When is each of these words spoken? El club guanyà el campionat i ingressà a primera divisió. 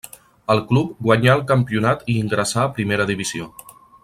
El 0.53 0.61
club 0.71 0.95
guanyà 1.09 1.35
el 1.39 1.45
campionat 1.53 2.03
i 2.15 2.19
ingressà 2.25 2.67
a 2.67 2.75
primera 2.79 3.11
divisió. 3.15 3.53